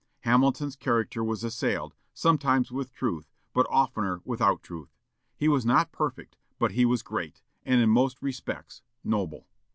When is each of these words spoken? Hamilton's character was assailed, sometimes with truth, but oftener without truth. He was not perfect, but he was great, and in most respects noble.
Hamilton's 0.21 0.75
character 0.75 1.23
was 1.23 1.43
assailed, 1.43 1.93
sometimes 2.11 2.71
with 2.71 2.91
truth, 2.91 3.29
but 3.53 3.67
oftener 3.69 4.19
without 4.25 4.63
truth. 4.63 4.95
He 5.37 5.47
was 5.47 5.63
not 5.63 5.91
perfect, 5.91 6.37
but 6.57 6.71
he 6.71 6.85
was 6.85 7.03
great, 7.03 7.43
and 7.67 7.79
in 7.79 7.89
most 7.91 8.19
respects 8.19 8.81
noble. 9.03 9.45